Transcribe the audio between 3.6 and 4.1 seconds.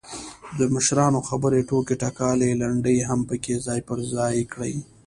ځاى په